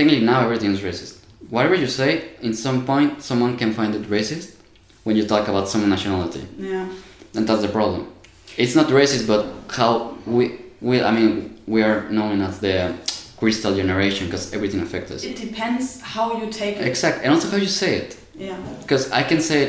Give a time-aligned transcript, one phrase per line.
[0.00, 1.12] technically now everything is racist.
[1.50, 2.10] Whatever you say,
[2.42, 4.48] in some point, someone can find it racist
[5.04, 6.86] when you talk about some nationality, Yeah.
[7.36, 8.02] and that's the problem.
[8.62, 9.42] It's not racist, but
[9.78, 9.92] how
[10.36, 10.42] we
[10.88, 11.32] we I mean
[11.74, 12.76] we are known as the
[13.40, 15.20] crystal generation because everything affects us.
[15.24, 16.86] It depends how you take it.
[16.92, 18.10] Exactly, and also how you say it.
[18.46, 18.56] Yeah.
[18.82, 19.60] Because I can say,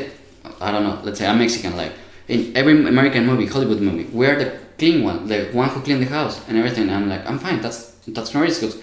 [0.66, 1.92] I don't know, let's say I'm Mexican, like
[2.34, 4.48] in every American movie, Hollywood movie, we're the
[4.80, 6.84] clean one, the one who clean the house and everything.
[6.96, 7.58] I'm like, I'm fine.
[7.64, 7.78] That's
[8.16, 8.76] that's not racist.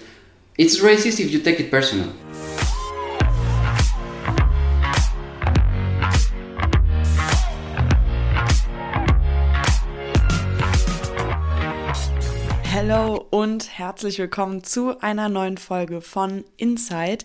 [0.58, 2.08] It's racist if you take it personal.
[12.72, 17.24] Hallo und herzlich willkommen zu einer neuen Folge von Inside.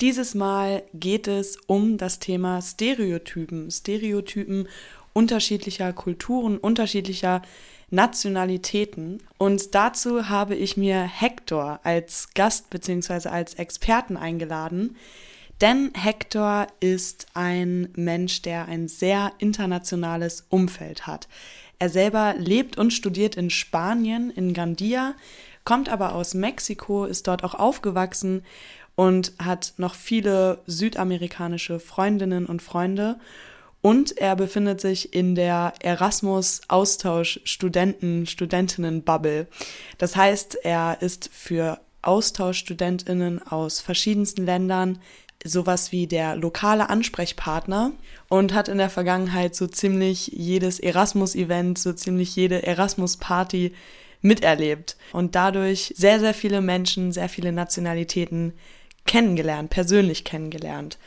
[0.00, 3.70] Dieses Mal geht es um das Thema Stereotypen.
[3.70, 4.68] Stereotypen
[5.12, 7.42] unterschiedlicher Kulturen, unterschiedlicher
[7.90, 9.22] Nationalitäten.
[9.38, 13.28] Und dazu habe ich mir Hector als Gast bzw.
[13.28, 14.96] als Experten eingeladen.
[15.60, 21.28] Denn Hector ist ein Mensch, der ein sehr internationales Umfeld hat.
[21.80, 25.14] Er selber lebt und studiert in Spanien, in Gandia,
[25.64, 28.42] kommt aber aus Mexiko, ist dort auch aufgewachsen
[28.96, 33.18] und hat noch viele südamerikanische Freundinnen und Freunde.
[33.88, 39.46] Und er befindet sich in der Erasmus-Austausch-Studenten, Studentinnen-Bubble.
[39.96, 44.98] Das heißt, er ist für Austauschstudentinnen aus verschiedensten Ländern
[45.42, 47.92] sowas wie der lokale Ansprechpartner
[48.28, 53.72] und hat in der Vergangenheit so ziemlich jedes Erasmus-Event, so ziemlich jede Erasmus-Party
[54.20, 58.52] miterlebt und dadurch sehr, sehr viele Menschen, sehr viele Nationalitäten
[59.06, 60.98] kennengelernt, persönlich kennengelernt.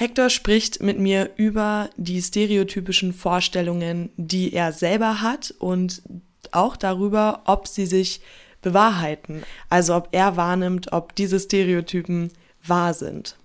[0.00, 6.00] Hector spricht mit mir über die stereotypischen Vorstellungen, die er selber hat und
[6.52, 8.22] auch darüber, ob sie sich
[8.62, 9.42] bewahrheiten.
[9.68, 12.32] Also ob er wahrnimmt, ob diese Stereotypen
[12.66, 13.36] wahr sind.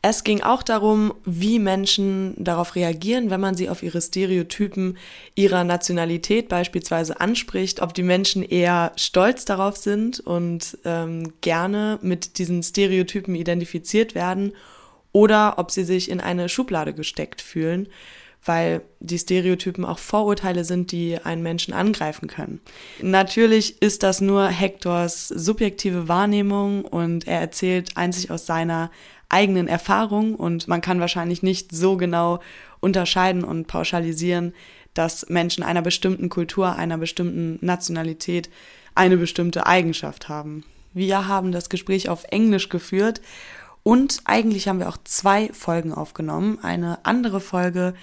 [0.00, 4.96] Es ging auch darum, wie Menschen darauf reagieren, wenn man sie auf ihre Stereotypen
[5.34, 12.38] ihrer Nationalität beispielsweise anspricht, ob die Menschen eher stolz darauf sind und ähm, gerne mit
[12.38, 14.54] diesen Stereotypen identifiziert werden
[15.12, 17.88] oder ob sie sich in eine Schublade gesteckt fühlen,
[18.44, 22.60] weil die Stereotypen auch Vorurteile sind, die einen Menschen angreifen können.
[23.02, 28.90] Natürlich ist das nur Hectors subjektive Wahrnehmung und er erzählt einzig aus seiner
[29.28, 32.40] eigenen Erfahrung und man kann wahrscheinlich nicht so genau
[32.80, 34.54] unterscheiden und pauschalisieren,
[34.94, 38.48] dass Menschen einer bestimmten Kultur, einer bestimmten Nationalität
[38.94, 40.64] eine bestimmte Eigenschaft haben.
[40.94, 43.20] Wir haben das Gespräch auf Englisch geführt
[43.88, 46.58] und eigentlich haben wir auch zwei Folgen aufgenommen.
[46.60, 47.94] Eine andere Folge,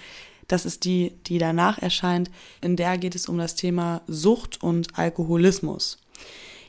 [0.48, 4.98] das ist die, die danach erscheint, in der geht es um das Thema Sucht und
[4.98, 6.00] Alkoholismus.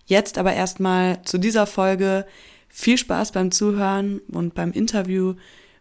[0.04, 2.26] Jetzt aber erstmal zu dieser Folge.
[2.68, 5.36] Viel Spaß beim Zuhören und beim Interview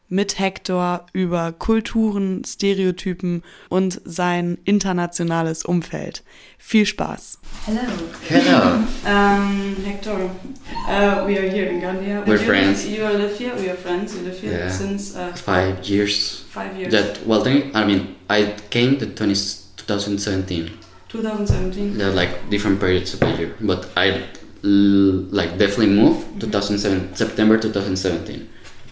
[0.10, 6.24] mit Hector über Kulturen, Stereotypen und sein internationales Umfeld.
[6.58, 7.40] Viel Spaß.
[7.66, 7.82] Hello.
[8.30, 8.84] Hello.
[9.06, 10.30] Um, Hector,
[10.88, 12.24] uh, we are here in Gandia.
[12.26, 12.86] We're you, friends.
[12.88, 13.54] You live here.
[13.60, 14.14] We are friends.
[14.16, 14.70] You live here Yeah.
[14.72, 16.44] since uh, Five years.
[16.52, 16.92] five years.
[16.92, 19.34] That well, then, I mean, I came to 20,
[19.78, 20.70] 2017.
[21.10, 21.98] 2017.
[21.98, 24.24] There are like different periods of the year, but I
[24.64, 28.48] l- like definitely moved 2007 September 2017.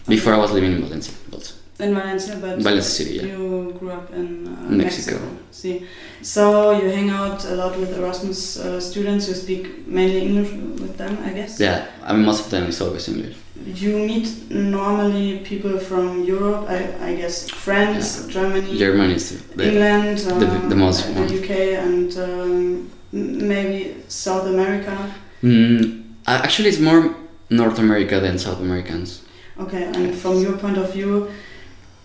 [0.06, 1.54] Before I was living in Valencia, also.
[1.78, 3.22] In Valencia, but Valencia City, yeah.
[3.24, 5.18] you grew up in uh, Mexico.
[5.18, 5.20] Mexico.
[5.50, 5.86] See,
[6.22, 9.28] so you hang out a lot with Erasmus uh, students.
[9.28, 10.50] You speak mainly English
[10.80, 11.58] with them, I guess.
[11.58, 13.36] Yeah, I mean most of them is always English.
[13.66, 20.18] You meet normally people from Europe, I, I guess France, Germany, Germany is the, England,
[20.18, 21.42] the- um, the most the.
[21.42, 21.50] UK,
[21.86, 24.94] and um, maybe South America.
[25.42, 27.14] mm, actually it's more
[27.50, 29.22] North America than South Americans.
[29.58, 31.30] Okay, and from your point of view,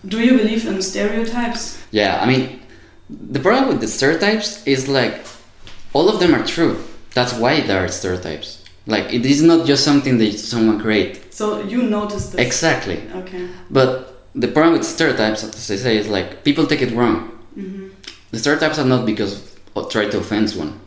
[0.06, 1.82] do you believe in stereotypes?
[1.92, 2.60] Yeah, I mean
[3.10, 5.26] the problem with the stereotypes is like
[5.94, 6.84] all of them are true.
[7.16, 8.64] That's why there are stereotypes.
[8.86, 11.34] Like it is not just something that someone create.
[11.34, 12.42] So you notice this?
[12.42, 13.02] Exactly.
[13.16, 13.50] Okay.
[13.70, 17.30] But the problem with stereotypes, as I say, is like people take it wrong.
[17.56, 17.88] hmm
[18.32, 19.34] The stereotypes are not because
[19.76, 20.80] of try to offend one.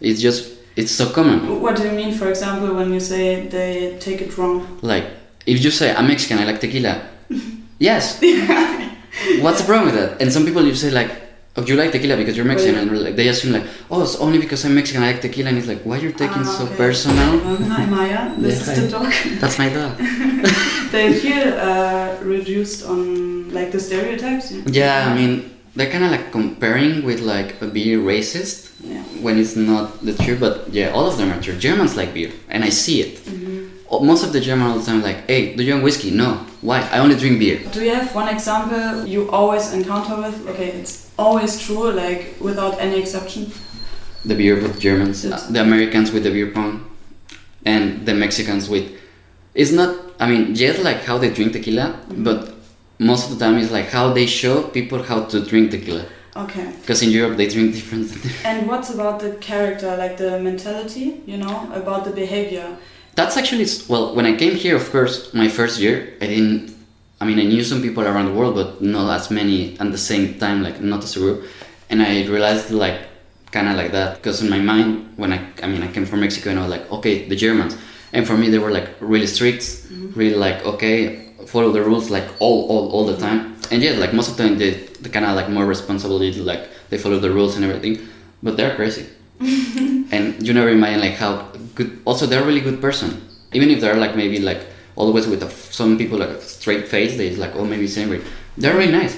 [0.00, 1.60] It's just it's so common.
[1.60, 4.78] What do you mean, for example, when you say they take it wrong?
[4.80, 5.06] Like
[5.52, 6.94] if you say I'm Mexican, I like tequila.
[7.88, 8.20] yes.
[9.44, 10.20] What's the problem with that?
[10.22, 11.10] And some people you say like,
[11.56, 14.38] oh, you like tequila because you're Mexican, and like, they assume like, oh, it's only
[14.38, 17.30] because I'm Mexican I like tequila, and it's like, why you're taking Ah, so personal?
[17.46, 18.34] Um, hi, Maya.
[18.38, 19.12] This Yeah, is the dog.
[19.40, 19.96] That's my dog.
[20.94, 24.52] they feel uh, reduced on like the stereotypes.
[24.66, 29.02] Yeah, I mean they're kind of like comparing with like a beer racist Yeah.
[29.24, 30.40] when it's not the truth.
[30.40, 31.56] But yeah, all of them are true.
[31.56, 33.14] Germans like beer, and I see it.
[33.90, 36.10] Oh, most of the German all the time like, hey, do you want whiskey?
[36.10, 36.46] No.
[36.60, 36.80] Why?
[36.92, 37.60] I only drink beer.
[37.72, 40.48] Do you have one example you always encounter with?
[40.48, 43.52] Okay, it's always true, like without any exception.
[44.24, 46.84] The beer with Germans, uh, the Americans with the beer pong,
[47.64, 48.90] and the Mexicans with.
[49.54, 49.96] It's not.
[50.18, 52.54] I mean, yes, like how they drink tequila, but
[52.98, 56.04] most of the time it's like how they show people how to drink tequila.
[56.36, 56.72] Okay.
[56.80, 58.10] Because in Europe they drink different.
[58.44, 62.76] And what's about the character, like the mentality, you know, about the behavior?
[63.18, 64.14] That's actually well.
[64.14, 66.72] When I came here, of course, my first year, I didn't.
[67.20, 69.98] I mean, I knew some people around the world, but not as many at the
[69.98, 71.44] same time, like not as a group.
[71.90, 73.00] And I realized like
[73.50, 76.20] kind of like that because in my mind, when I, I mean, I came from
[76.20, 77.76] Mexico and I was like, okay, the Germans,
[78.12, 80.12] and for me they were like really strict, mm-hmm.
[80.12, 83.56] really like okay, follow the rules like all all, all the time.
[83.72, 84.70] And yeah, like most of the time they
[85.02, 87.98] they kind of like more responsibility, like they follow the rules and everything,
[88.44, 89.06] but they're crazy
[90.10, 91.46] and you never imagine like how
[91.78, 93.10] good also they're a really good person.
[93.56, 94.62] Even if they're like maybe like
[94.96, 98.20] always with a, some people like a straight face they like oh maybe it's angry
[98.60, 99.14] they're really nice.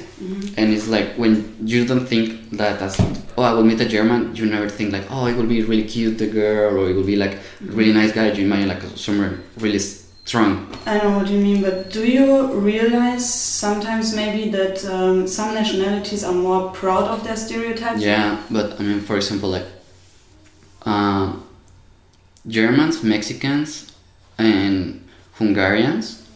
[0.58, 1.32] And it's like when
[1.72, 2.94] you don't think that as
[3.38, 5.86] oh i will meet a german you never think like oh it will be really
[5.94, 7.34] cute the girl or it will be like
[7.68, 8.26] a really nice guy.
[8.32, 10.50] You imagine like someone really strong.
[10.86, 13.24] I know what you mean, but do you realize
[13.62, 18.02] sometimes maybe that um, some nationalities are more proud of their stereotypes?
[18.02, 19.66] Yeah, but I mean, for example, like
[20.82, 21.42] um,
[22.46, 23.92] Germans, Mexicans,
[24.38, 26.26] and Hungarians.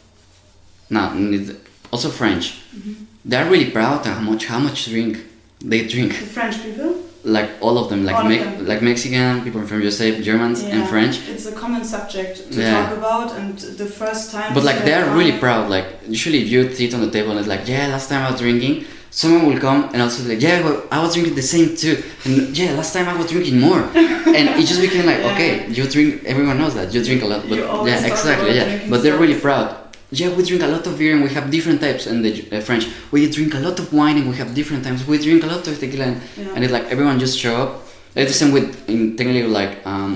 [0.91, 1.57] No, need-
[1.91, 2.61] also French.
[2.75, 2.93] Mm-hmm.
[3.25, 5.19] They're really proud of how much how much drink
[5.61, 6.11] they drink.
[6.13, 6.97] The French people?
[7.25, 8.67] Like all of them, like All Me- them.
[8.67, 11.27] like Mexican people from USA, Germans, and French.
[11.27, 12.73] It's a common subject to Yeah.
[12.87, 14.53] talk about, and the first time.
[14.53, 15.71] But like they're really proud.
[15.71, 18.31] Like usually, if you sit on the table and it's like, yeah, last time I
[18.31, 18.85] was drinking,
[19.21, 21.95] someone will come and also be like, yeah, well, I was drinking the same too,
[22.25, 23.81] and yeah, last time I was drinking more,
[24.39, 25.33] and it just became like, Yeah.
[25.33, 26.11] okay, you drink.
[26.33, 27.59] Everyone knows that you drink a lot, but
[27.91, 28.67] yeah, exactly, yeah.
[28.91, 29.69] But they're really proud.
[30.11, 32.07] Yeah, we drink a lot of beer and we have different types.
[32.07, 35.01] And the uh, French, we drink a lot of wine and we have different types.
[35.09, 36.55] We drink a lot of tequila, and, Yeah.
[36.55, 37.71] and it's like everyone just show up.
[38.15, 40.13] It's the same with in technically like um,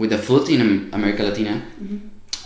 [0.00, 0.60] with the food in
[0.98, 1.54] America Latina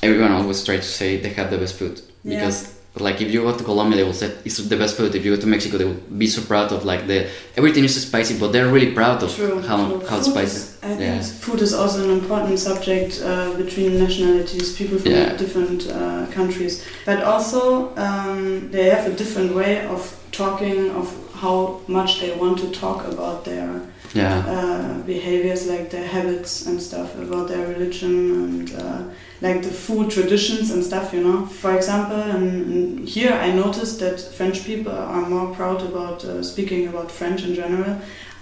[0.03, 2.37] everyone always tries to say they have the best food Yeah.
[2.41, 2.59] because
[2.97, 5.35] like if you go to Colombia they will say it's the best food if you
[5.35, 8.53] go to Mexico they will be so proud of like the everything is spicy but
[8.53, 10.07] they're really proud of True, how true.
[10.07, 14.77] how food spicy Is, I think food is also an important subject uh, between nationalities,
[14.77, 15.37] people from Yeah.
[15.37, 16.85] different uh, countries.
[17.07, 17.61] But also,
[17.97, 20.01] um, they have a different way of
[20.31, 21.07] talking, of
[21.43, 23.69] how much they want to talk about their
[24.15, 28.13] yeah uh, behaviors, like their habits and stuff, about their religion
[28.45, 29.01] and uh,
[29.41, 31.47] like the food traditions and stuff, you know.
[31.47, 36.43] For example, and, and here I noticed that French people are more proud about uh,
[36.43, 38.01] speaking about French in general.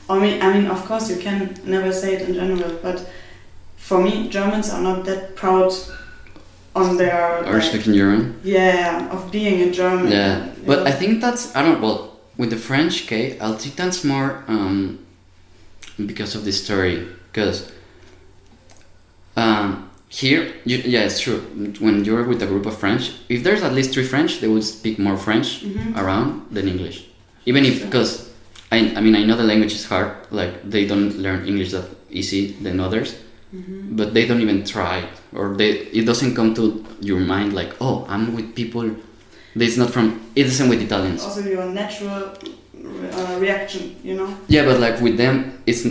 [0.08, 3.08] I mean, I mean, of course, you can never say it in general, but
[3.76, 5.72] for me, Germans are not that proud
[6.74, 10.10] on their or like, speaking German yeah of being a German.
[10.10, 10.84] yeah but know.
[10.86, 15.04] I think that's I don't well with the French case I'll think that's more um,
[16.06, 17.70] because of the story because
[19.36, 21.40] um, here you, yeah it's true
[21.80, 24.60] when you're with a group of French if there's at least three French they will
[24.76, 25.96] speak more French Mhm.
[26.00, 26.96] around than English.
[27.50, 28.10] Even if because
[28.70, 30.10] I I mean I know the language is hard.
[30.30, 31.86] Like they don't learn English that
[32.20, 33.08] easy than others,
[33.56, 33.96] Mhm.
[33.98, 34.96] but they don't even try
[35.38, 36.64] or they it doesn't come to
[37.00, 38.84] your mind like oh I'm with people.
[39.54, 40.06] It's not from.
[40.38, 41.20] It's the same with Italians.
[41.24, 42.32] Also, your natural
[43.18, 44.28] uh, reaction, you know.
[44.48, 45.34] Yeah, but like with them,
[45.66, 45.84] it's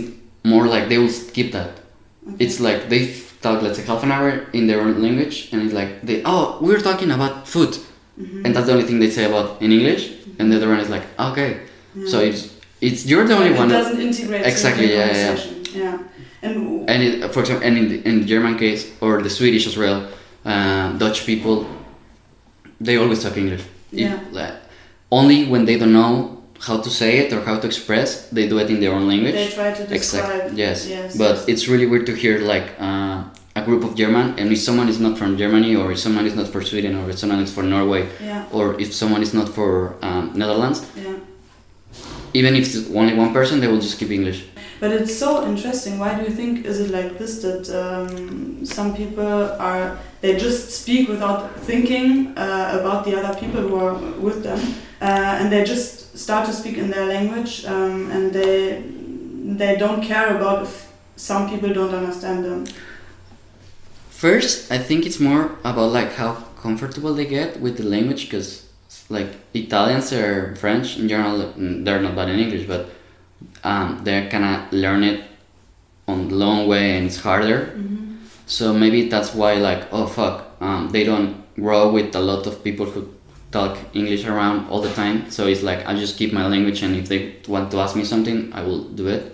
[0.44, 1.72] more like they will skip that.
[2.28, 2.46] Okay.
[2.46, 3.02] It's like they
[3.42, 6.58] talk let's say half an hour in their own language, and it's like they oh
[6.62, 7.74] we're talking about food,
[8.20, 8.46] Mhm.
[8.46, 10.04] and that's the only thing they say about in English,
[10.40, 11.52] and the other one is like okay.
[11.96, 12.08] Yeah.
[12.12, 12.42] So it's
[12.82, 13.68] it's you're the only one.
[13.70, 15.84] It that- doesn't integrate Exactly, yeah, yeah, yeah.
[15.84, 15.98] Yeah.
[16.44, 19.68] And and it, for example, and in the, in the German case or the Swedish
[19.68, 20.08] as well,
[20.46, 21.66] uh, Dutch people,
[22.80, 23.62] they always talk English.
[23.92, 24.56] It- Yeah.
[25.12, 28.58] only when they don't know how to say it or how to express, they do
[28.60, 29.34] it in their own language.
[29.34, 30.30] they try to describe.
[30.30, 30.58] Exactly.
[30.58, 30.88] Yes.
[30.88, 31.18] Yes.
[31.18, 33.24] But it's really weird to hear like uh,
[33.56, 36.36] a group of German, and if someone is not from Germany, or if someone is
[36.36, 38.46] not for Sweden, or if someone is for Norway, Yeah.
[38.52, 41.16] or if someone is not for um, Netherlands, Yeah.
[42.34, 44.40] even if it's only one person, they will just keep English.
[44.82, 46.00] But it's so interesting.
[46.00, 50.72] Why do you think is it like this that um, some people are they just
[50.72, 54.60] speak without thinking uh, about the other people who are with them,
[55.00, 58.82] uh, and they just start to speak in their language, um, and they
[59.60, 62.66] they don't care about if some people don't understand them.
[64.10, 68.66] First, I think it's more about like how comfortable they get with the language because
[69.10, 72.90] like Italians or French in general, they're not bad in English, but
[73.64, 75.24] um, they kind of learn it
[76.08, 77.74] on the long way and it's harder.
[78.46, 82.64] So maybe that's why like oh fuck, um, they don't grow with a lot of
[82.64, 83.08] people who
[83.52, 85.30] talk English around all the time.
[85.30, 88.04] So it's like I just keep my language, and if they want to ask me
[88.04, 89.34] something, I will do it.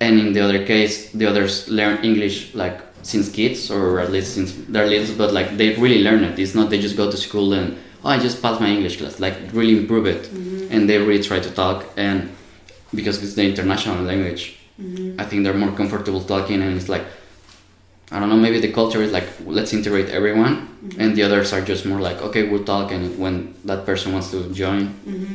[0.00, 4.34] And in the other case, the others learn English like since kids, or at least
[4.34, 6.38] since they're little, but like they really learn it.
[6.38, 9.20] It's not they just go to school and oh, I just passed my English class.
[9.20, 10.28] Like really improve it,
[10.72, 11.84] and they really try to talk.
[11.96, 12.30] And
[12.94, 14.56] because it's the international language,
[15.18, 17.04] I think they're more comfortable talking, and it's like
[18.12, 18.36] I don't know.
[18.36, 20.54] Maybe the culture is like let's integrate everyone,
[20.98, 24.30] and the others are just more like okay, we'll talk, and when that person wants
[24.32, 24.82] to join,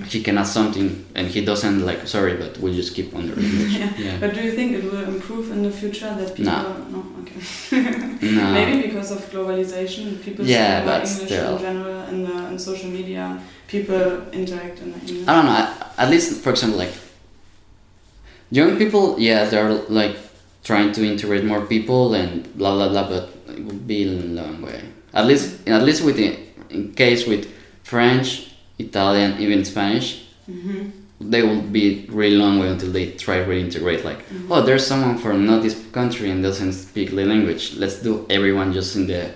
[0.10, 3.34] he can ask something, and he doesn't like sorry, but we'll just keep on the
[3.48, 3.78] English.
[3.78, 3.94] Yeah.
[3.98, 4.18] yeah.
[4.20, 6.52] But do you think it will improve in the future that people?
[6.52, 6.86] No.
[6.96, 7.00] No.
[7.22, 7.40] Okay.
[8.36, 8.52] No.
[8.60, 11.56] Maybe because of globalization, people Yeah, speak English still.
[11.56, 15.28] in general, and uh, in social media, people interact in English.
[15.30, 15.52] I don't know.
[15.64, 16.94] At, at least, for example, like
[18.56, 20.16] young people, yeah, they're like
[20.64, 24.62] trying to integrate more people and blah blah blah, but it will be a long
[24.62, 24.82] way.
[25.14, 26.28] At least, at least with the
[26.70, 27.44] in case with
[27.84, 30.08] French, Italian, even Spanish,
[30.46, 30.90] hmm
[31.22, 34.04] they will be really long way until they try to reintegrate.
[34.04, 34.20] Like,
[34.50, 37.76] oh, there's someone from not this country and doesn't speak the language.
[37.76, 39.32] Let's do everyone just in the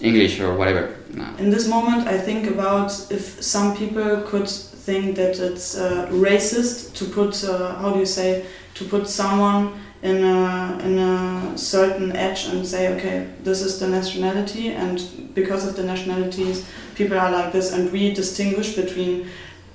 [0.00, 0.96] English or whatever.
[1.14, 1.26] No.
[1.38, 4.48] In this moment, I think about if some people could
[4.84, 9.80] think that it's uh, racist to put, uh, how do you say, to put someone
[10.02, 15.66] in a, in a certain edge and say, okay, this is the nationality, and because
[15.66, 19.26] of the nationalities, people are like this, and we distinguish between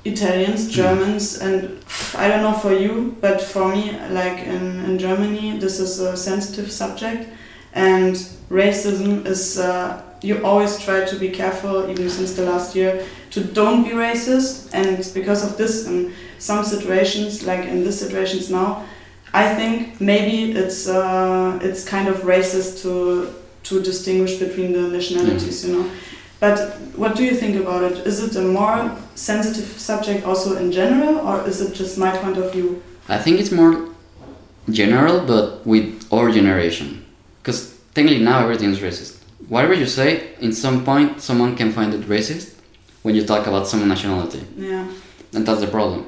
[0.06, 1.84] Italians, Germans, and
[2.16, 6.16] I don't know for you, but for me, like in, in Germany, this is a
[6.16, 7.28] sensitive subject,
[7.74, 8.16] and
[8.50, 9.58] racism is.
[9.58, 13.92] Uh, you always try to be careful, even since the last year, to don't be
[13.92, 14.70] racist.
[14.74, 18.86] And because of this, in some situations, like in this situations now,
[19.34, 23.34] I think maybe it's uh, it's kind of racist to
[23.64, 25.90] to distinguish between the nationalities, you know.
[26.40, 28.08] But what do you think about it?
[28.08, 32.38] Is it a more sensitive subject also in general, or is it just my point
[32.38, 32.82] of view?
[33.10, 33.90] I think it's more
[34.72, 37.06] general, but with our generation.
[37.42, 39.18] Because technically now everything is racist.
[39.50, 42.59] Whatever you say, in some point, someone can find it racist
[43.04, 44.86] when you talk about some nationality, Yeah.
[45.34, 46.06] and that's the problem.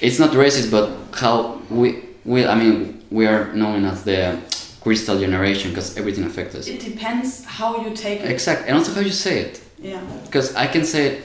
[0.00, 4.38] It's not racist, but how we, we I mean, we are known as the
[4.80, 6.66] crystal generation because everything affects us.
[6.68, 8.30] It depends how you take it.
[8.30, 9.60] Exactly, and also how you say it.
[9.80, 10.00] Yeah.
[10.26, 11.22] Because I can say,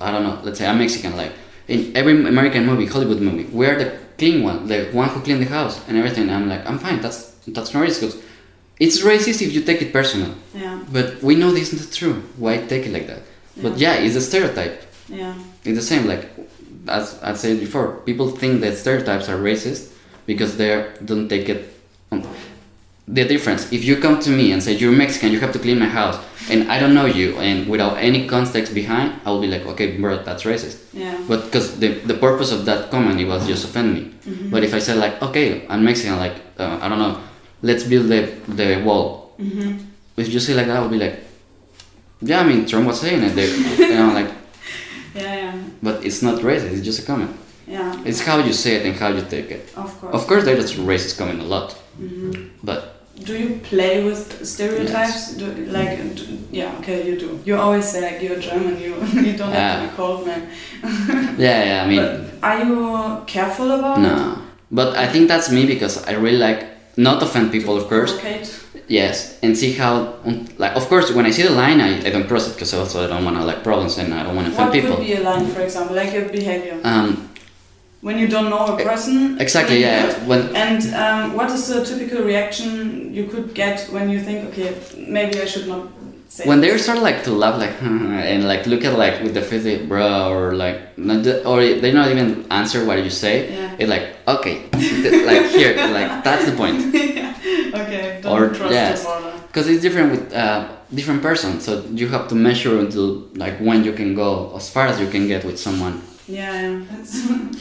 [0.00, 1.32] I don't know, let's say I'm Mexican, like
[1.68, 5.46] in every American movie, Hollywood movie, we're the clean one, the one who clean the
[5.46, 6.30] house and everything.
[6.30, 8.22] I'm like, I'm fine, that's that's not racist.
[8.78, 10.78] It's racist if you take it personal, Yeah.
[10.92, 12.22] but we know this isn't true.
[12.38, 13.20] Why take it like that?
[13.60, 14.82] But yeah, it's a stereotype.
[15.08, 15.34] Yeah.
[15.64, 16.30] It's the same, like
[16.88, 19.92] as I said before, people think that stereotypes are racist
[20.26, 21.68] because they don't take it.
[22.10, 22.26] On.
[23.08, 25.78] The difference, if you come to me and say you're Mexican, you have to clean
[25.78, 26.18] my house,
[26.48, 29.98] and I don't know you, and without any context behind, I will be like, okay,
[29.98, 30.78] bro, that's racist.
[30.92, 31.20] Yeah.
[31.28, 34.14] But because the, the purpose of that comment it was just offend me.
[34.50, 37.20] But if I said like, okay, I'm Mexican, like uh, I don't know,
[37.62, 39.34] let's build the the wall.
[39.38, 39.78] Mm-hmm.
[40.16, 41.18] If you say like that, I'll be like,
[42.22, 43.48] yeah, I mean Trump was saying it, they,
[43.88, 44.30] you know, like,
[45.14, 45.22] Yeah.
[45.36, 45.54] Yeah.
[45.82, 46.72] but it's not racist.
[46.72, 47.30] It's just a comment.
[47.68, 48.02] Yeah.
[48.04, 49.62] It's how you say it and how you take it.
[49.76, 50.14] Of course.
[50.14, 52.48] Of course, there's racist comment a lot, Mhm.
[52.62, 52.80] but
[53.26, 55.34] Do you play with stereotypes?
[55.40, 55.46] Do,
[55.78, 57.28] like, do, yeah, okay, you do.
[57.44, 58.74] You always say like you're German.
[58.80, 58.94] You
[59.26, 60.42] you don't have to be cold, man.
[61.38, 61.84] yeah, yeah.
[61.84, 64.02] I mean, but are you careful about it?
[64.02, 64.38] no.
[64.70, 66.64] But I think that's me because I really like
[66.96, 68.12] not offend people, of course.
[68.12, 68.48] Provocate?
[68.92, 69.92] Yes, and see how,
[70.58, 72.96] like, of course, when I see the line, I, I don't cross it because also
[73.04, 74.96] I don't want to like problems and I don't want to offend What people.
[74.96, 77.08] could be a line, for example, like a behavior Um,
[78.02, 79.40] when you don't know a person?
[79.40, 80.12] exactly, yeah.
[80.30, 82.68] When And um, what is the typical reaction
[83.14, 84.76] you could get when you think, okay,
[85.16, 85.82] maybe I should not
[86.28, 87.76] say when they start like to laugh like
[88.32, 91.60] and like look at like with the face like, bro or like not the, or
[91.82, 93.34] they not even answer what you say.
[93.52, 93.76] Yeah.
[93.80, 94.56] It's like okay,
[95.30, 96.78] like here, like that's the point.
[98.32, 99.06] Or- yes.
[99.48, 101.60] Because it's different with uh, different person.
[101.60, 101.70] so
[102.00, 103.06] you have to measure until
[103.44, 106.00] like when you can go as far as you can get with someone.
[106.26, 107.12] Yeah, yeah, that's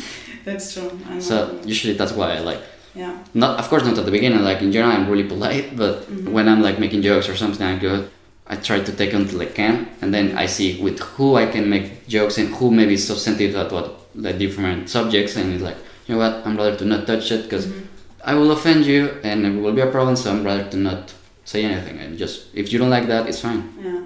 [0.46, 0.92] that's true.
[1.20, 2.62] So usually that's why I like
[2.96, 5.94] yeah, not of course not at the beginning like in general i'm really polite but
[6.12, 6.28] Mhm.
[6.36, 8.04] when i'm like making jokes or something i go
[8.48, 11.70] i try to take until i can and then i see with who i can
[11.70, 15.64] make jokes and who maybe is so sensitive at what the different subjects and it's
[15.64, 17.84] like you know what i'm rather to not touch it because Mhm.
[18.24, 21.14] I will offend you and it will be a problem so i'm rather to not
[21.46, 24.02] say anything and just if you don't like that it's fine yeah.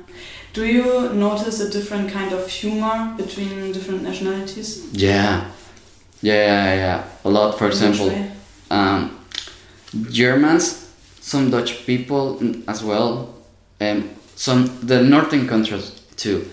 [0.54, 4.88] Do you notice a different kind of humor between different nationalities?
[4.94, 5.52] yeah
[6.22, 7.04] yeah yeah, yeah.
[7.26, 8.10] a lot for example
[8.72, 9.20] um,
[10.10, 10.92] Germans,
[11.22, 13.34] some Dutch people as well.
[13.80, 16.50] Um, some the northern countries too.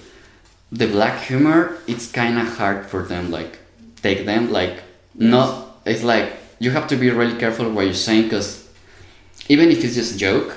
[0.70, 3.30] The black humor, it's kind of hard for them.
[3.30, 3.58] Like
[4.02, 4.82] take them like
[5.14, 5.80] not.
[5.84, 8.48] It's like you have to be really careful what you're saying because
[9.48, 10.56] even if it's just a joke,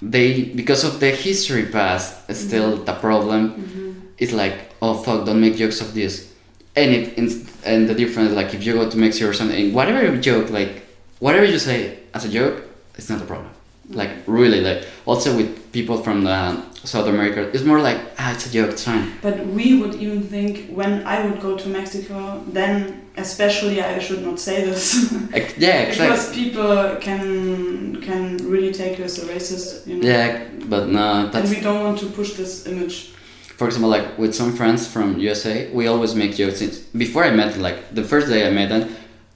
[0.00, 2.32] they because of the history past, mm-hmm.
[2.34, 3.42] still the problem.
[3.50, 3.92] Mm-hmm.
[4.18, 6.32] It's like oh fuck, don't make jokes of this,
[6.76, 7.28] and it and,
[7.64, 10.86] and the difference like if you go to Mexico or something, whatever you joke like
[11.18, 12.62] whatever you say as a joke,
[12.94, 13.50] it's not a problem.
[13.90, 18.46] Like really, like also with people from the South America, it's more like ah, it's
[18.46, 19.12] a joke, it's fine.
[19.22, 24.22] But we would even think when I would go to Mexico, then especially I should
[24.24, 25.12] not say this.
[25.58, 26.06] Yeah, exactly.
[26.06, 30.08] because people can can really take you as a racist, you know.
[30.08, 31.48] Yeah, but no, that's...
[31.48, 33.12] And we don't want to push this image.
[33.58, 36.60] for example, like with some friends from USA, we always make jokes.
[37.04, 38.82] Before I met, like the first day I met them,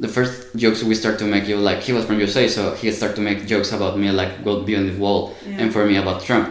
[0.05, 0.33] the first
[0.63, 3.23] jokes we start to make, you like he was from USA, so he start to
[3.29, 5.61] make jokes about me, like go beyond the wall, Yeah.
[5.61, 6.47] and for me about Trump,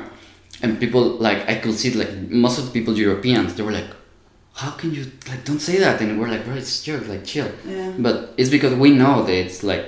[0.63, 2.11] and people like I could see like
[2.45, 3.89] most of the people Europeans, they were like,
[4.63, 5.95] how can you like don't say that?
[6.01, 7.49] And we're like, bro, it's a joke, like chill.
[7.67, 7.91] Yeah.
[8.05, 9.85] But it's because we know that it's like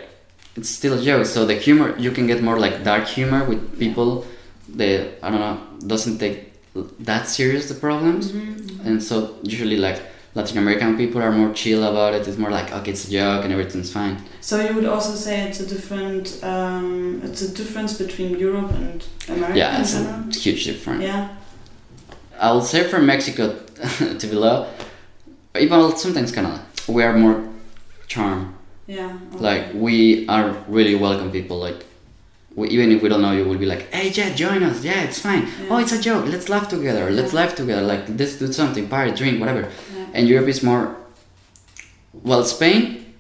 [0.57, 1.25] it's still a joke.
[1.35, 4.09] So the humor you can get more like dark humor with people
[4.81, 5.57] that I don't know
[5.93, 6.37] doesn't take
[7.11, 8.85] that serious the problems, Mhm.
[8.87, 9.15] and so
[9.55, 9.99] usually like
[10.35, 12.27] Latin American people are more chill about it.
[12.27, 14.17] It's more like okay, it's a joke and everything's fine.
[14.41, 19.05] So you would also say it's a different, um, it's a difference between Europe and
[19.29, 21.03] America yeah, it's a huge difference.
[21.03, 21.29] Yeah.
[22.39, 23.55] I will say from Mexico
[24.19, 24.67] to below,
[25.57, 27.47] even sometimes Canada, we are more
[28.07, 28.55] charm.
[28.87, 29.17] Yeah.
[29.33, 29.37] okay.
[29.37, 31.57] Like we are really welcome people.
[31.59, 31.85] Like
[32.55, 34.83] we, even if we don't know you, we'll be like, hey, yeah, join us.
[34.83, 35.43] Yeah, it's fine.
[35.43, 35.67] Yeah.
[35.69, 36.25] Oh, it's a joke.
[36.25, 37.09] Let's laugh together.
[37.11, 37.39] Let's Yeah.
[37.41, 37.83] laugh together.
[37.83, 39.61] Like let's do something, party, drink, whatever.
[39.95, 40.02] Yeah.
[40.13, 40.95] And Europe is more.
[42.13, 43.13] Well, Spain.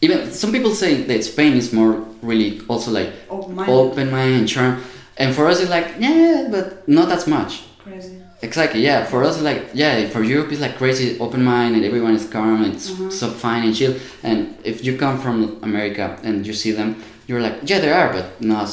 [0.00, 4.80] Even some people say that Spain is more really also like open mind and charm.
[5.16, 7.64] And for us, it's like yeah, but not as much.
[7.82, 8.22] Crazy.
[8.40, 9.04] Exactly, yeah.
[9.04, 10.08] For us, it's like yeah.
[10.08, 12.62] For Europe, it's like crazy, open mind, and everyone is calm.
[12.62, 13.12] And it's Mhm.
[13.12, 13.94] so fine and chill.
[14.22, 16.94] And if you come from America and you see them,
[17.26, 18.70] you're like, yeah, they are, but not.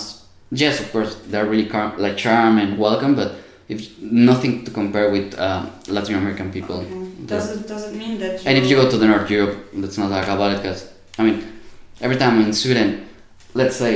[0.52, 3.15] Yes, of course, they're really calm, like charm and welcome.
[3.15, 3.32] But
[3.67, 6.82] if nothing to compare with uh, Latin American people.
[6.82, 7.05] Okay.
[7.28, 8.46] Does it does it mean that?
[8.48, 10.82] And if you go to the North Europe, let's not talk about it because
[11.20, 11.38] I mean,
[12.02, 12.90] every time in Sweden,
[13.54, 13.94] let's say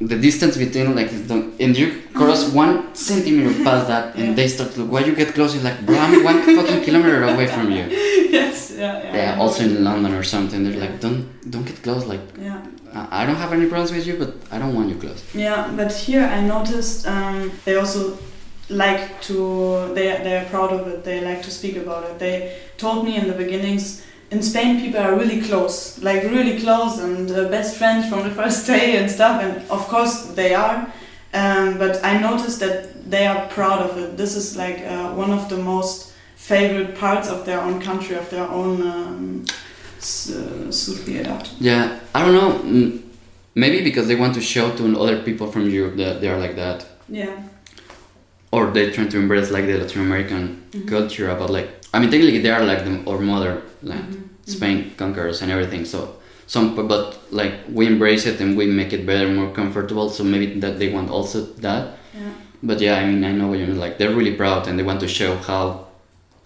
[0.00, 4.34] the distance between like the, and you cross one centimeter past that, and Yeah.
[4.34, 5.54] they start to look why you get close.
[5.56, 7.84] It's like, bro, I'm one fucking kilometer away from you.
[8.38, 8.56] yes.
[8.78, 9.02] Yeah.
[9.02, 9.16] Yeah.
[9.16, 9.40] Yeah.
[9.40, 12.04] Also in London or something, they're like, don't don't get close.
[12.12, 12.60] Like, Yeah.
[12.94, 15.20] I I don't have any problems with you, but I don't want you close.
[15.34, 18.00] Yeah, but here I noticed um, they also
[18.68, 21.04] like to they they are proud of it.
[21.04, 22.18] They like to speak about it.
[22.18, 26.98] They told me in the beginnings in Spain people are really close, like really close
[26.98, 29.42] and uh, best friends from the first day and stuff.
[29.42, 30.92] And of course they are.
[31.34, 34.16] Um, but I noticed that they are proud of it.
[34.16, 38.28] This is like uh, one of the most favorite parts of their own country, of
[38.30, 41.48] their own um, uh, sociedad.
[41.60, 43.00] Yeah, I don't know.
[43.54, 46.56] Maybe because they want to show to other people from Europe that they are like
[46.56, 46.86] that.
[47.08, 47.42] Yeah.
[48.50, 50.86] Or they're trying to embrace like the Latin American Mhm.
[50.88, 54.10] culture about like I mean technically they are like the our motherland.
[54.12, 54.22] Mhm.
[54.54, 55.84] Spain conquers and everything.
[55.84, 55.98] So
[56.46, 60.08] some but like we embrace it and we make it better, more comfortable.
[60.10, 61.84] So maybe that they want also that.
[62.14, 62.32] Yeah.
[62.62, 63.78] But yeah, I mean I know what you mean.
[63.78, 65.87] Like they're really proud and they want to show how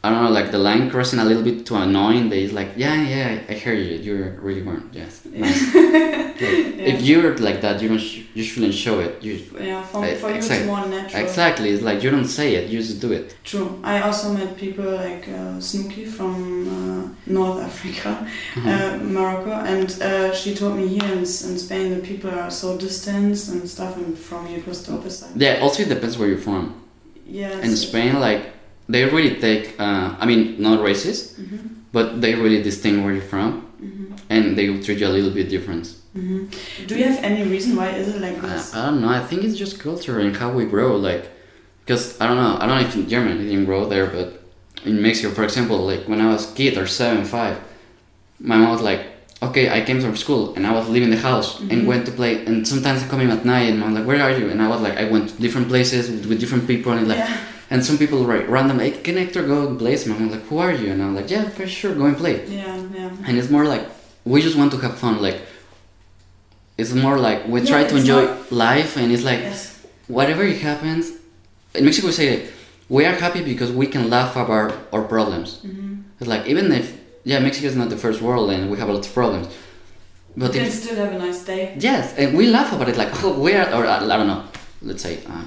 [0.04, 2.28] I don't know, like the line crossing a little bit too annoying.
[2.28, 3.98] They like, yeah, yeah, I hear you.
[3.98, 4.90] You're really warm.
[4.92, 5.24] Yes.
[5.24, 5.74] Nice.
[5.74, 6.94] Like, Yeah.
[6.94, 8.00] If you're like that, you don't.
[8.00, 9.22] Sh- you shouldn't show it.
[9.22, 11.22] You Yeah, for, Eh, for you exact- it's more natural.
[11.22, 11.68] exactly.
[11.70, 12.68] It's like you don't say it.
[12.70, 13.36] You just do it.
[13.44, 13.78] True.
[13.84, 16.34] I also met people like uh, Snooki from
[16.68, 18.66] uh, North Africa, Mhm.
[18.66, 22.76] uh, Morocco, and uh, she told me here in, in Spain the people are so
[22.76, 25.30] distant and stuff, and from you it was the opposite.
[25.36, 25.60] Yeah.
[25.62, 26.74] Also, it depends where you're from.
[27.24, 27.60] Yeah.
[27.66, 28.42] In Spain, like
[28.92, 29.64] they really take.
[29.80, 31.58] Uh, I mean, not racist, hmm
[31.96, 33.48] but they really distinguish where you're from,
[33.80, 35.84] hmm and they will treat you a little bit different.
[36.18, 36.40] hmm
[36.88, 38.64] Do you have any reason why is it like I, this?
[38.74, 39.12] I don't know.
[39.20, 40.90] I think it's just culture and how we grow.
[41.08, 41.24] Like,
[41.82, 42.54] because I don't know.
[42.60, 44.28] I don't know if in Germany didn't grow there, but
[44.88, 47.56] in Mexico, for example, like when I was kid or seven, five,
[48.50, 49.02] my mom was like,
[49.46, 52.32] "Okay, I came from school and I was leaving the house and went to play.
[52.46, 54.46] And sometimes I come in at night and I'm like, where are you?
[54.52, 57.18] And I was like, I went to different places with, with different people and like,
[57.18, 57.36] yeah.
[57.72, 60.12] And some people write random, hey, can Hector go and play some?
[60.12, 60.88] I'm like, who are you?
[60.92, 62.36] And I'm like, yeah, for sure, go and play.
[62.46, 62.76] Yeah.
[62.98, 63.26] Yeah.
[63.26, 63.84] And it's more like
[64.32, 65.14] we just want to have fun.
[65.28, 65.38] Like
[66.80, 69.60] it's more like we Yeah, try to enjoy not- life, and it's like Yes.
[70.18, 71.04] whatever it happens.
[71.74, 72.28] In Mexico, we say
[72.96, 75.48] we are happy because we can laugh about our, our problems.
[75.62, 76.86] hmm It's like even if
[77.24, 79.46] yeah, Mexico is not the first world and we have a lot of problems,
[80.36, 81.62] You but can if still have a nice day.
[81.88, 84.42] yes, and we laugh about it like oh we are or I, I don't know,
[84.88, 85.44] let's say uh,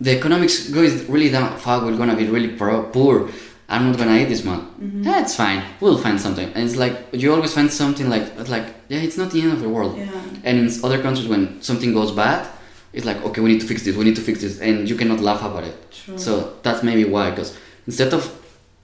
[0.00, 1.56] the economics goes really down.
[1.58, 3.30] Fuck, we're gonna be really pro- poor.
[3.68, 4.64] I'm not gonna eat this month.
[4.78, 5.02] Mm-hmm.
[5.02, 5.62] Yeah, it's fine.
[5.80, 6.48] We'll find something.
[6.54, 9.60] And it's like you always find something like like yeah, it's not the end of
[9.60, 9.96] the world.
[9.96, 10.10] Yeah.
[10.44, 12.46] And in other countries, when something goes bad,
[12.92, 13.96] it's like okay, we need to fix this.
[13.96, 15.76] We need to fix this, and you cannot laugh about it.
[15.90, 16.18] True.
[16.18, 17.56] So that's maybe why, because
[17.86, 18.22] instead of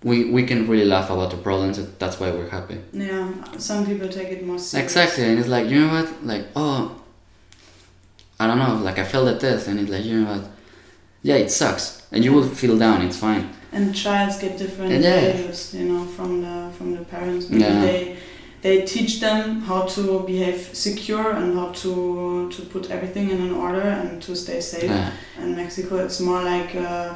[0.02, 1.78] we we can really laugh about the problems.
[1.98, 2.78] That's why we're happy.
[2.92, 6.46] yeah, some people take it more seriously Exactly, and it's like you know what, like
[6.56, 7.00] oh,
[8.40, 10.44] I don't know, like I failed the test, and it's like you know what,
[11.22, 13.02] yeah, it sucks, and you will feel down.
[13.02, 13.48] It's fine.
[13.72, 15.32] And childs get different Yeah.
[15.32, 17.48] values, you know, from the from the parents.
[17.48, 17.80] Maybe Yeah.
[17.82, 18.16] they
[18.62, 23.52] they teach them how to behave secure and how to to put everything in an
[23.52, 24.84] order and to stay safe.
[24.90, 25.10] Yeah,
[25.42, 27.14] In Mexico, it's more like uh,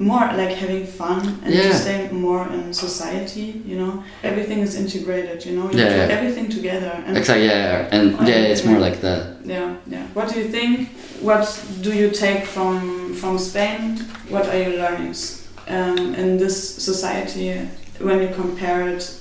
[0.00, 1.68] more like having fun and Yeah.
[1.68, 3.62] to stay more in society.
[3.66, 5.44] You know, everything is integrated.
[5.46, 6.16] You know, you Yeah, put yeah.
[6.18, 6.92] everything together.
[7.06, 7.46] And exactly.
[7.46, 9.20] Yeah, and yeah, it's more like that.
[9.44, 10.04] yeah, yeah.
[10.14, 10.88] What do you think?
[11.20, 11.44] What
[11.82, 13.98] do you take from from Spain?
[14.28, 19.20] What are your learnings um, in this society when you compare it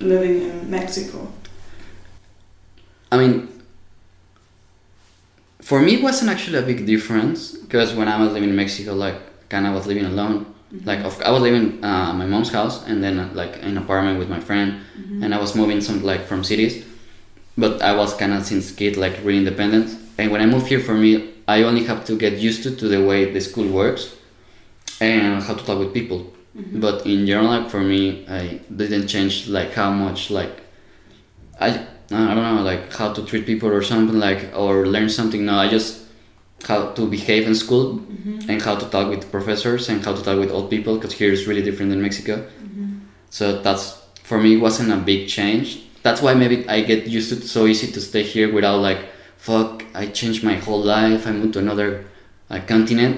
[0.00, 1.30] living in Mexico?
[3.10, 3.48] I mean,
[5.60, 8.94] for me, it wasn't actually a big difference because when I was living in Mexico,
[8.94, 9.16] like
[9.48, 10.46] kind of was living alone.
[10.84, 14.18] Like I was living uh, my mom's house and then uh, like in an apartment
[14.18, 14.80] with my friend,
[15.22, 16.84] and I was moving some like from cities,
[17.56, 19.96] but I was kind of since kid like really independent.
[20.18, 22.88] And when I moved here, for me, I only have to get used to to
[22.88, 24.14] the way the school works
[25.00, 26.32] and how to talk with people.
[26.56, 26.80] Mm-hmm.
[26.80, 30.62] But in general, like for me, I didn't change like how much like
[31.60, 31.68] I
[32.10, 35.44] I don't know like how to treat people or something like or learn something.
[35.44, 36.04] No, I just
[36.66, 38.50] how to behave in school mm-hmm.
[38.50, 41.30] and how to talk with professors and how to talk with old people because here
[41.30, 42.36] is really different than Mexico.
[42.36, 43.00] Mm-hmm.
[43.30, 45.82] So that's for me wasn't a big change.
[46.02, 49.00] That's why maybe I get used to it so easy to stay here without like
[49.46, 49.84] fuck.
[49.94, 51.26] I changed my whole life.
[51.26, 51.88] I moved to another
[52.50, 53.16] uh, continent.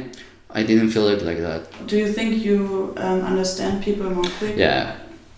[0.50, 1.62] I didn't feel it like that.
[1.86, 4.56] Do you think you um, understand people more quick?
[4.56, 4.96] Yeah,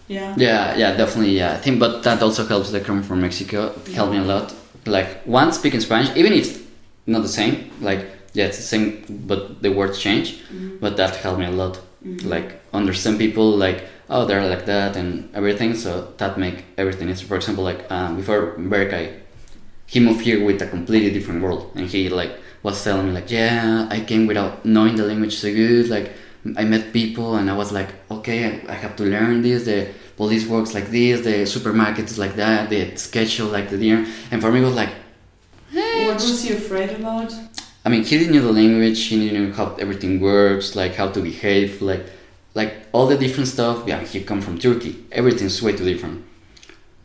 [0.08, 0.34] Yeah.
[0.38, 1.36] Yeah, yeah, definitely.
[1.36, 2.72] Yeah, I think, but that also helps.
[2.72, 4.54] Like coming from Mexico, it helped me a lot.
[4.86, 6.48] Like one speaking Spanish, even if
[7.06, 7.54] not the same.
[7.80, 10.26] Like yeah, it's the same, but the words change.
[10.80, 11.74] But that helped me a lot.
[12.34, 13.48] Like understand people.
[13.64, 15.74] Like oh, they're like that and everything.
[15.74, 17.28] So that make everything easier.
[17.28, 19.06] For example, like um, before Berkay,
[19.88, 23.30] he moved here with a completely different world, and he like was telling me like
[23.30, 25.88] yeah, I came without knowing the language so good.
[25.88, 26.12] Like
[26.56, 29.64] I met people and I was like, okay, I, have to learn this.
[29.64, 31.22] The police works like this.
[31.22, 32.70] The supermarket is like that.
[32.70, 34.06] The schedule like the dinner.
[34.30, 34.92] And for me, it was like,
[35.74, 37.32] eh, What was he afraid about?
[37.84, 39.02] I mean, he didn't know the language.
[39.04, 42.04] He didn't know how everything works, like how to behave, like
[42.54, 43.84] like all the different stuff.
[43.86, 45.04] Yeah, he come from Turkey.
[45.12, 46.24] Everything's way too different.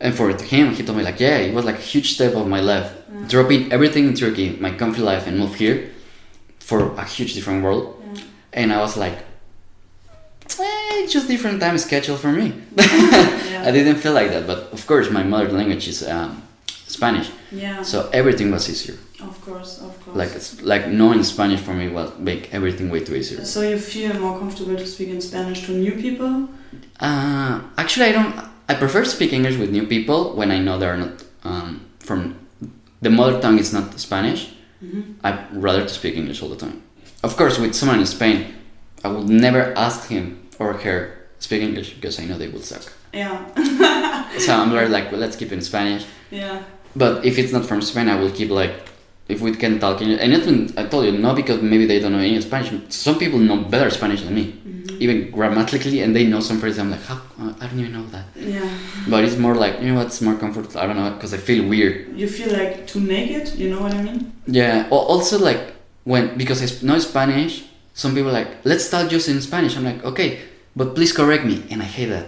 [0.00, 2.46] And for him, he told me like, yeah, it was like a huge step of
[2.48, 2.92] my life,
[3.28, 5.90] dropping everything in Turkey, my country life, and move here
[6.58, 8.02] for a huge different world.
[8.14, 8.22] Yeah.
[8.52, 9.16] And I was like,
[10.58, 12.52] eh, it's just different time schedule for me.
[13.54, 13.68] Yeah.
[13.68, 16.42] I didn't feel like that, but of course, my mother language is um,
[16.86, 17.82] Spanish, Yeah.
[17.82, 18.96] so everything was easier.
[19.20, 20.16] Of course, of course.
[20.16, 23.44] Like it's like knowing Spanish for me will make everything way too easier.
[23.44, 26.48] So you feel more comfortable to speak in Spanish to new people?
[27.00, 28.34] Uh, actually, I don't.
[28.68, 32.36] I prefer to speak English with new people when I know they're not um, from
[33.02, 34.48] the mother tongue is not Spanish.
[34.82, 35.14] Mhm.
[35.22, 36.82] I'd rather to speak English all the time.
[37.22, 38.38] Of course, with someone in Spain,
[39.04, 40.24] I would never ask him
[40.58, 40.98] or her
[41.38, 42.84] speak English because I know they will suck.
[43.12, 43.36] Yeah.
[44.38, 46.04] So I'm very like, well, let's keep it in Spanish.
[46.30, 46.62] yeah.
[46.96, 48.74] But if it's not from Spain, I will keep like,
[49.28, 50.20] if we can talk English.
[50.22, 52.70] And even I told you, not because maybe they don't know any Spanish.
[52.88, 54.44] Some people know better Spanish than me,
[55.00, 56.78] even grammatically, and they know some phrases.
[56.78, 57.16] I'm like, how?
[57.40, 58.24] Uh, I don't even know that.
[58.36, 58.68] Yeah.
[59.08, 60.78] But it's more like, you know what's more comfortable?
[60.78, 62.16] I don't know, because I feel weird.
[62.18, 64.32] You feel like too naked, you know what I mean?
[64.46, 64.86] Yeah.
[64.90, 65.60] al- Also, like
[66.04, 69.76] when because I know Spanish, some people are like, let's start just in Spanish.
[69.76, 70.40] I'm like, okay,
[70.76, 72.26] but please correct me, and I hate that.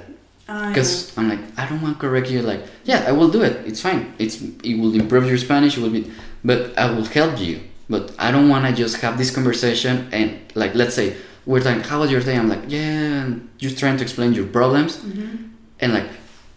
[0.48, 2.40] Ah, because I'm like I don't want to correct you.
[2.40, 3.66] Like yeah, I will do it.
[3.66, 4.14] It's fine.
[4.18, 5.76] It's it will improve your Spanish.
[5.76, 6.09] It will be,
[6.44, 7.61] but I will help you.
[7.90, 11.82] But I don't want to just have this conversation and like let's say we're like
[11.90, 12.37] how was your day?
[12.37, 15.50] I'm like yeah, and you're trying to explain your problems Mhm.
[15.82, 16.09] and like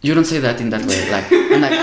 [0.02, 1.00] you don't say that in that way.
[1.16, 1.78] Like I'm like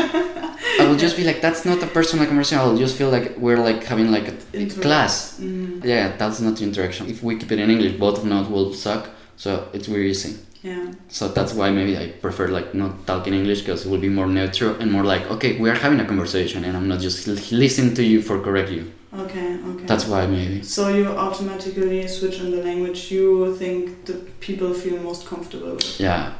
[0.81, 2.59] I will just be like that's not a personal conversation.
[2.63, 5.39] I'll just feel like we're like having like a, class.
[5.41, 7.03] Mm, Yeah, that's not the interaction.
[7.09, 9.03] If we keep it in English, both of us will suck.
[9.37, 10.33] So it's very easy.
[10.63, 10.85] yeah.
[11.09, 14.27] So that's why maybe I prefer like not talking English because it will be more
[14.39, 17.19] neutral and more like okay we are having a conversation and I'm not just
[17.63, 18.85] listening to you for correct you.
[19.25, 19.87] Okay, okay.
[19.87, 20.63] That's why maybe.
[20.63, 26.01] so you automatically switch in the language you think the people feel most comfortable with.
[26.01, 26.33] Yeah.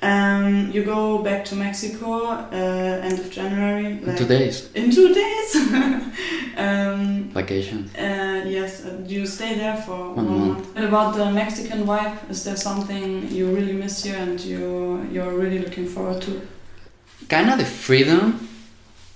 [0.00, 3.86] Um, you go back to Mexico uh, end of January.
[4.02, 4.70] In two days.
[4.74, 5.56] In two days.
[6.56, 7.90] um, Vacation.
[7.98, 10.58] uh, yes, uh, you stay there for One one, month.
[10.58, 10.76] month.
[10.76, 15.32] And about the Mexican vibe, is there something you really miss here and you you're
[15.32, 16.42] really looking forward to?
[17.28, 18.47] Kind of the freedom.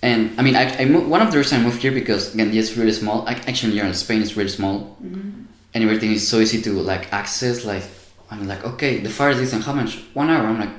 [0.03, 2.77] And I mean, I, I one of the reasons I moved here because again, it's
[2.77, 3.23] really small.
[3.25, 5.31] Like, actually, here in Spain, it's really small, hmm
[5.75, 7.65] and everything is so easy to like access.
[7.65, 7.83] Like,
[8.31, 9.97] I'm like, okay, the far distance, how much?
[10.13, 10.47] One hour.
[10.47, 10.71] I'm like,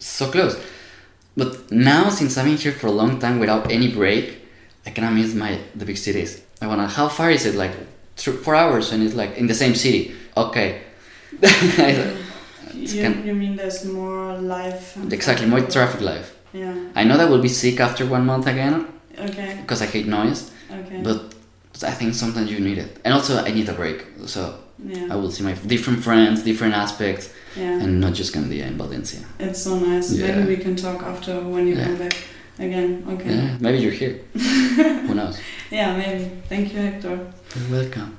[0.00, 0.58] so close.
[1.36, 4.38] But now, since I've been here for a long time without any break,
[4.84, 6.42] I cannot miss my the big cities.
[6.60, 6.88] I wanna.
[6.88, 7.54] How far is it?
[7.54, 7.72] Like,
[8.16, 10.12] th- four hours, and it's like in the same city.
[10.36, 10.80] Okay.
[12.74, 14.96] You, you mean there's more life?
[15.10, 16.35] exactly, more traffic life.
[16.52, 16.74] Yeah.
[16.94, 18.86] I know that will be sick after one month again
[19.18, 19.58] Okay.
[19.60, 20.50] because I hate noise.
[20.70, 21.00] Okay.
[21.02, 21.34] But
[21.82, 24.04] I think sometimes you need it, and also I need a break.
[24.26, 25.08] So yeah.
[25.12, 27.82] I will see my different friends, different aspects, yeah.
[27.82, 29.20] and not just gonna be in Valencia.
[29.38, 30.12] It's so nice.
[30.12, 30.36] Yeah.
[30.36, 31.84] Maybe we can talk after when you Yeah.
[31.86, 32.16] come back
[32.58, 33.04] again.
[33.08, 33.34] Okay.
[33.36, 34.20] Yeah, maybe you're here.
[35.06, 35.38] Who knows?
[35.70, 36.30] Yeah, maybe.
[36.48, 37.18] Thank you, Hector.
[37.56, 38.16] You're welcome.